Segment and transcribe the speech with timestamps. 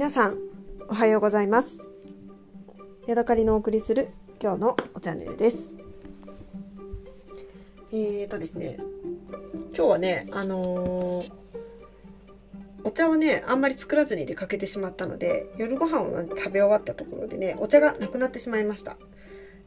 [0.00, 0.38] 皆さん
[0.88, 1.86] おはようございます。
[3.06, 4.08] ヤドカリのお送りする
[4.42, 5.74] 今日のチャンネルです。
[7.92, 8.78] えーとですね
[9.76, 11.30] 今日はねあのー、
[12.82, 18.96] お茶をねあんまり作らずに出かけてしまったので夜ご飯を食べ終わったところでねお茶がなくなってしまいました。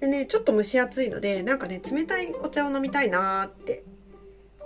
[0.00, 3.84] でねちょっと蒸し暑いのでなんかね冷たいお茶を飲みたいなーって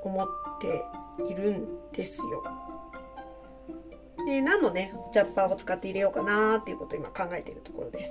[0.04, 0.28] 思っ
[0.60, 0.84] て
[1.28, 2.44] いるんですよ。
[4.26, 8.10] で何のねジャッパーを使って入れようかなっていうことを今考えているところです。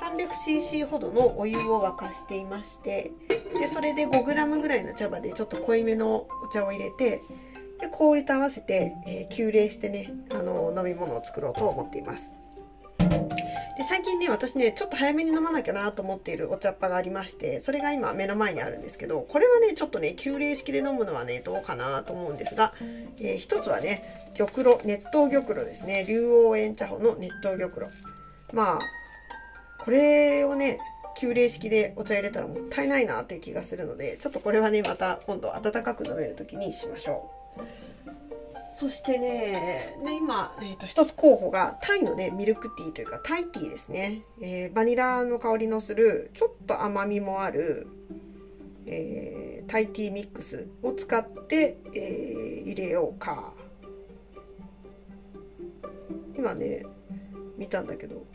[0.00, 7.22] 300cc ほどのお湯を沸かしていましてでそれで 5g ぐらいの茶葉でちょっと濃いめのお茶を入れて
[7.78, 12.32] で氷と合わせて、えー、急冷してねあの飲み物を作ろうと思っています。
[13.08, 22.74] で最近ね私ねちょっと早めに飲まなきゃなと思っているお茶っ葉がありましてそれが今目の前にあるんですけどこれはねちょっとね急冷式で飲むのはねどうかなと思うんですが、
[23.18, 26.04] えー、一つはね玉露熱湯玉露ですね。
[26.08, 27.86] 竜王園茶穂の熱湯玉露。
[28.52, 28.80] まあ
[29.78, 30.78] これをね
[31.18, 37.81] 急冷式でお茶入れたらもったいないなって気がするのでちょっとこれはねまた今度温かく飲める時にしましょう。
[38.76, 44.22] そしてね、ね今、えーと、一つ候補がタイのね、ミルクティーというかタイティーですね。
[44.40, 47.86] えー、バニラの香りのする、ちょっと甘みもある、
[48.86, 53.52] えー、タイティーミックスを使って、えー、入れようか。
[56.36, 56.84] 今ね、
[57.56, 58.26] 見たんだけど、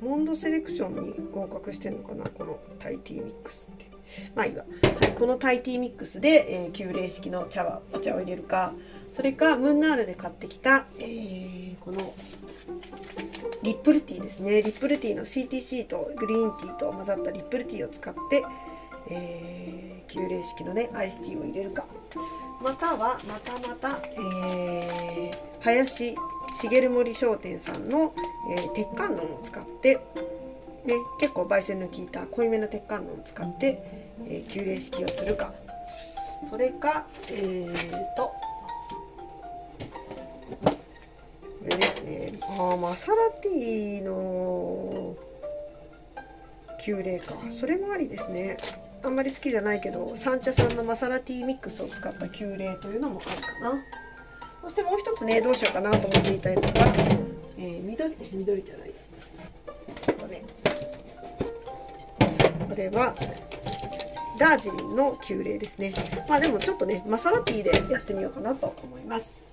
[0.00, 3.90] モンドセレクションに合格してんのかな、このタイティーミックスって。
[4.34, 4.64] まあいいわ。
[5.00, 8.72] はい、このタイティーミックスで、えー、急冷式の茶葉、お茶を入れるか、
[9.14, 12.14] それかムンナールで買ってきた、えー、この
[13.62, 14.62] リップルティーですね。
[14.62, 18.42] リップルティーの CTC とグリーンティーと混ざったリップルティーを使って、
[19.10, 21.84] えー、急冷式のねアイスティーを入れるか。
[22.62, 26.14] またはまたまた、えー、林
[26.60, 28.14] 茂森商店さんの、
[28.50, 29.94] えー、鉄観音を使って、
[30.84, 33.82] ね、結構焙煎の効いた濃いめの鉄観音を使って、
[34.26, 35.52] えー、急冷式をするか。
[36.48, 38.32] それかえーと
[42.62, 45.16] あマサラティの
[46.84, 47.34] 急冷か。
[47.50, 48.58] それもありですね。
[49.02, 53.82] あんまり好きじゃないけど三茶さんのマサラティミックスを使った急冷というのもあるかな。
[54.60, 56.86] そしてもう一つねどうしようかなと思っていたやつが、
[57.56, 58.90] えー、緑緑じゃない。
[60.20, 60.44] こね
[62.68, 63.16] これは
[64.38, 65.94] ダージリンの急冷ですね。
[66.28, 69.48] まあでもちょっとねマサラティでやってみようかなと思います。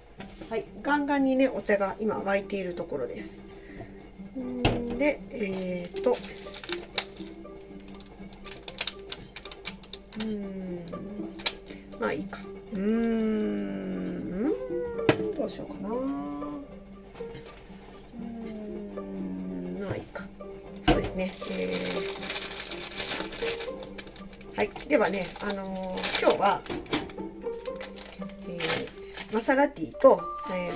[0.49, 3.43] はい、ガンガンにねお茶が今沸いているところです。
[4.39, 6.17] んでえっ、ー、と
[10.21, 10.79] うん
[11.99, 12.39] まあいいか。
[12.73, 14.43] うん
[15.35, 15.89] どうしようかな。
[15.89, 16.17] うん
[19.81, 20.23] まあいいか。
[20.87, 26.61] そうですねえー、はいではねあのー、今日は、
[29.37, 30.71] マサラティとえ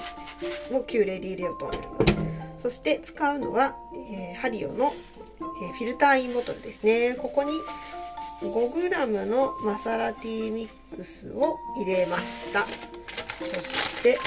[0.69, 2.13] ー、を9例で入れようと思います。
[2.59, 3.75] そして使うのは、
[4.11, 4.93] えー、ハリオの、
[5.39, 7.15] えー、フィルターインボトルですね。
[7.15, 7.53] ここに
[8.41, 12.67] 5g のマサラティミックスを入れました。
[13.39, 14.19] そして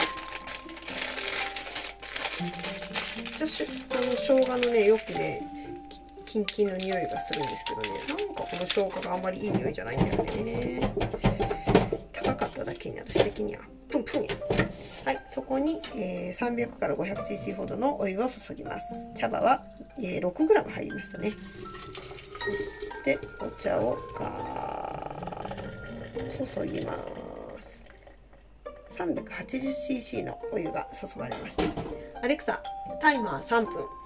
[3.37, 5.43] じゃしあの生姜のねよくね
[6.27, 8.01] キンキンの匂いがするんですけどね。
[8.09, 10.93] なんかこの生姜があんまりいい匂いじゃないんだよね。
[12.13, 13.63] 高かっただけに私的には。
[13.95, 14.27] プンプン
[15.05, 18.87] はい、そこに、えー、300から 500cc ほどのお湯を注ぎます。
[19.15, 19.63] 茶葉は、
[19.99, 21.31] えー、6g 入りましたね。
[21.31, 26.97] そしてお茶をガー注ぎま
[27.61, 27.87] す。
[28.91, 31.65] 380cc のお湯が注がれました。
[32.21, 32.61] アレクサ、
[33.01, 34.04] タイマー3分。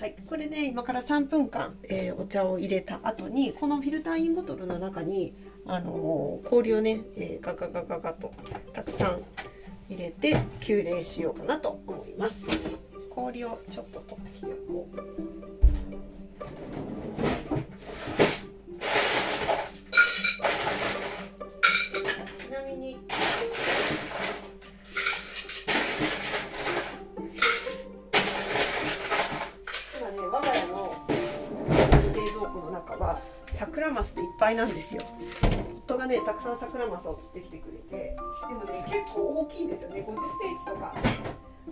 [0.00, 5.34] はい、これね今から3分間、えー、お茶を入れた後にこのフィルターインボトルの中に
[5.66, 8.32] あの氷をね、えー、ガガガガガと
[8.72, 9.22] たくさん
[9.88, 12.46] 入れて急冷しようかなと思います。
[13.10, 15.61] 氷をちょっと取っておこう。
[34.54, 35.02] なんですよ。
[35.86, 38.16] 夫がねたくさん桜マスを釣ってきてくれて
[38.48, 40.06] でもね結構大きいんですよね。
[40.06, 40.94] 50センチとか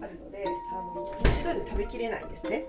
[0.02, 2.64] あるのであの一度で食べきれないんですね。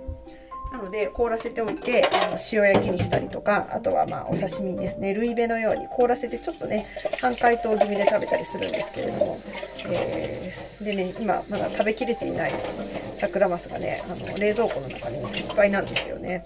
[0.72, 5.14] なので凍らせておいてあの塩焼きにしたりとかあとはまあお刺身ですね。
[5.14, 6.88] ルイベのように凍らせてちょっとね
[7.20, 9.40] 半解凍気味で食べたりするんですけれども、
[9.90, 12.54] えー、でね今まだ食べきれていない
[13.18, 16.46] サクラマスがねあの冷蔵庫の中にいっぱいなんですよね。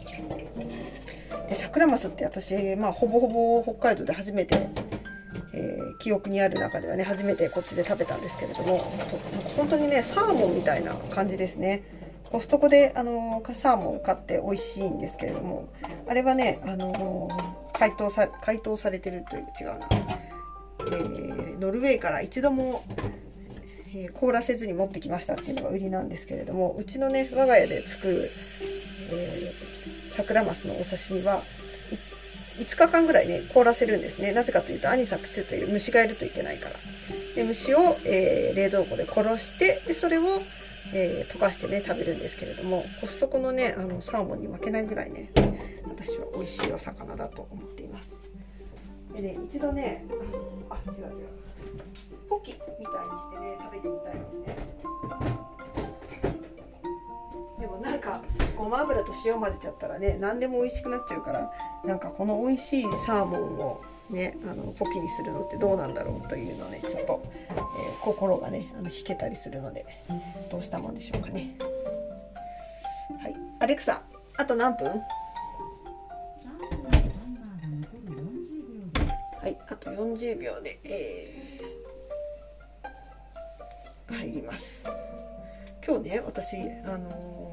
[1.47, 4.69] でサクラマスって私、まあ、ほぼほぼ北海道で初めて
[5.57, 8.77] えー、記憶にある中ではね初めてこっちで食べたんですけれども
[9.56, 11.83] 本当にねサーモンみたいな感じですね。
[12.31, 15.69] コストコで、あのサーモン買って美味しいんですけれども
[16.06, 17.30] あれはね、あの
[17.71, 19.88] 解凍さ解凍されてるという違うな、
[20.80, 22.83] えー、ノルウェーから一度も、
[23.95, 28.30] え、凍らせずに持ってきましたっていうのが売りなんですけれどもうちのね我が家で作る、
[29.13, 31.41] えー、サクラマスのお刺身は
[32.57, 34.31] 5日間ぐらいね凍らせるんですね。
[34.31, 36.75] なぜかというとアニサキスという虫がいるといけないから。
[37.35, 40.23] で虫を、えー、冷蔵庫で殺してでそれを
[40.94, 45.31] えー、溶かしてね食べるんですけれどもコストコのねあのサーモンに負けないぐらいね
[45.83, 48.12] 私は美味しいお魚だと思っています。
[49.15, 50.06] でね一度ね
[50.69, 51.27] あ違う違う。
[52.29, 54.57] ポキみたいにしてね食べてみたいですね。
[57.59, 58.21] でもなんか
[58.55, 61.51] ごま油と塩混ぜちゃったらね何でも美味しくなっちゃうから
[61.83, 69.83] なんかこの美味しいサーモンをね、あのポキにするのってどうなんだろうというのねちょっと、えー、心がねあの引けたりするので
[70.51, 71.57] どうしたもんでしょうかね。
[73.19, 73.35] はい。
[73.61, 74.03] アレクサ
[74.37, 74.85] あと何分？
[79.41, 84.83] はいあと40秒で、えー、入ります。
[85.83, 87.44] 今日ね私あのー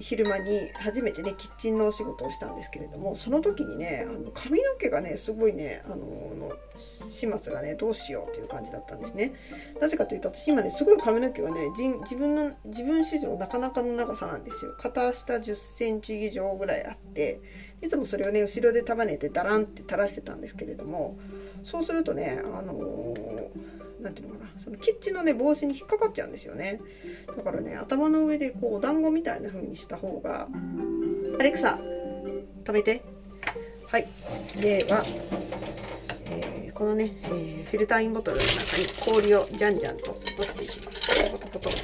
[0.00, 9.34] 昼間に初めてねキッチンのお仕事をしたんですけれどもその時にねあの髪の毛がねすごいねあのの始末がねどうしようっていう感じだったんですね。
[9.80, 14.74] なぜかというと私今ねすごい髪の毛がね自分の自分史上なかなかの長さなんですよ。
[14.78, 17.40] 片下1 0センチ以上ぐらいあって
[17.82, 21.18] いつもそれをね後ろで束ねてダランって垂らしてたんですけれども
[21.64, 23.29] そうするとねあのー
[24.02, 24.50] 何ていうのかな。
[24.58, 26.80] そのキッチンのね帽子に引っかかっちゃうんですよね。
[27.36, 30.48] だからね頭の上でこうお団子みたいな風にした方が
[31.38, 31.78] アレクサ
[32.64, 33.02] 止めて。
[33.86, 34.06] はい。
[34.60, 35.02] では、
[36.26, 41.32] えー、このね、えー、フィルターインボトルの中に氷をじゃんじゃんと落としていきます。
[41.32, 41.76] ポトポトポト。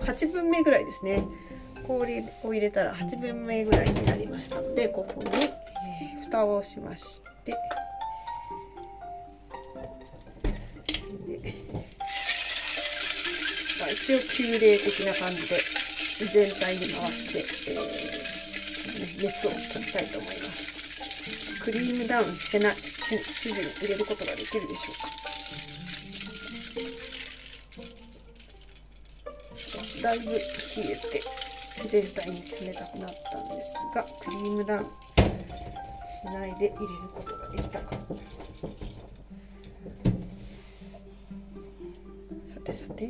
[0.00, 1.24] 八分目ぐらいですね。
[1.86, 7.52] 氷を入れたら8分目ぐらいになりましたのでここに、えー、蓋をしまして。
[11.26, 11.54] で、
[13.80, 15.60] まあ、一応急冷的な感じで
[16.32, 17.38] 全体に回して、
[17.72, 21.60] えー、熱を取りたいと思います。
[21.62, 25.21] クリームダウンせなしずに入れることができるでしょうか。
[30.02, 31.22] だいぶ冷えて
[31.88, 34.88] 全体に冷たくなったんですがクリームダウンし
[36.26, 37.94] ないで入れることができたか
[42.52, 43.04] さてさて。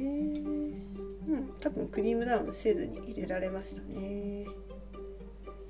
[1.28, 4.44] うん多分クリームダウンせずに入れられましたね。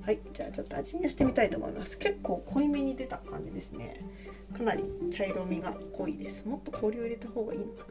[0.01, 1.99] はいじゃあちょっと味見をしてみたいと思います。
[1.99, 4.01] 結構濃いめに出た感じですね。
[4.57, 6.49] かなり茶色みが濃いです。
[6.49, 7.85] もっと氷を入れた方がいいのかな。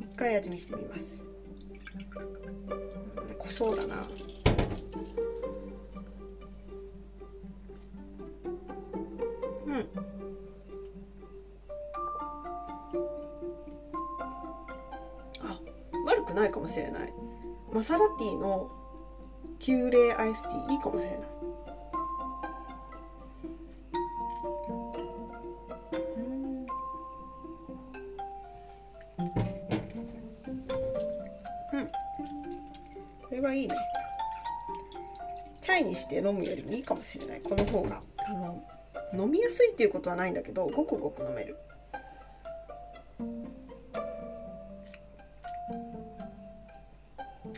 [0.00, 1.35] 一回味見してみます。
[3.38, 3.96] 濃そうだな。
[9.66, 9.88] うん。
[15.40, 15.60] あ
[16.06, 17.12] 悪くないかもしれない。
[17.72, 18.70] マサラティの
[19.58, 21.35] 急冷アイスティーいいかもしれない。
[35.66, 37.40] チャイにして飲むよりもいいかもしれない。
[37.40, 38.00] この方が。
[38.18, 38.62] あの
[39.12, 41.56] 飲みやすいっていうことはないんだけどごくごく飲める。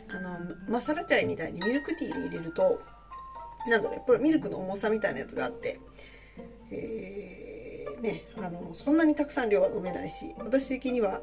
[0.09, 0.39] あの
[0.71, 2.81] マサラチャイみたいにミルクティーで入れると
[3.69, 5.79] なんだろうこれミルクの重さみたいなやつがあって
[6.71, 11.21] えー、ねあのそんなにたくさん量は飲めないし私的には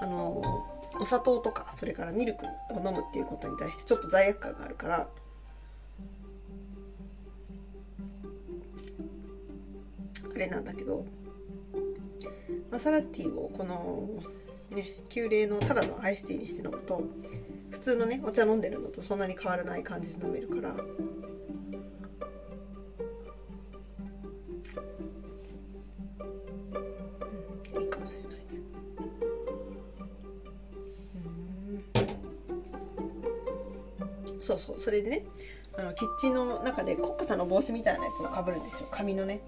[0.00, 0.42] あの
[0.98, 5.08] お砂糖とかそれからミルクを飲むっていうことに対してちょっと罪悪感があるから
[10.36, 11.06] あれなんだけど
[12.70, 14.22] マサラティをこの
[14.70, 17.00] ね急冷のただのアイスティーにして飲むと
[17.70, 20.76] 普通のねお茶飲んでるのとそんなに変わらない感じで飲めるから
[34.38, 34.80] そうそう。
[34.80, 35.24] それでね
[35.78, 39.40] あのキッチンの中でコックさんの帽子みたいなやつをかぶるんですよ髪のね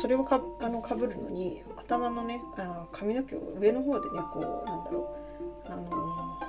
[0.00, 5.16] それをかあのかぶるのに頭のねあの髪の毛を上の方でねこうなんだろ
[5.68, 6.40] うあの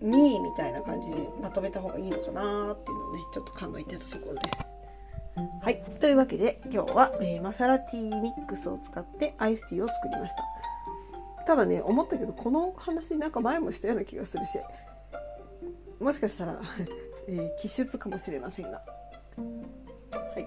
[0.00, 4.58] ミーみたいな感じでまとめた方がいいのかなっていうのをねちょっと考えてたところです。
[5.62, 5.82] はい。
[6.00, 10.44] というわけで今日は、えー、マサラティーミックスを使ってアイスティーを作りました。
[11.46, 14.58] ただね思ったけどこの話なんか前もしたような気がするし
[16.00, 16.60] もしかしたら
[17.28, 18.82] えー、気出かもしれませんが。
[20.10, 20.42] はい。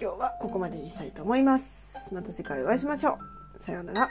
[0.00, 2.12] 今日はここまでにしたいと思います。
[2.12, 3.18] また次回お会いしましょ
[3.58, 3.62] う。
[3.62, 4.10] さようなら。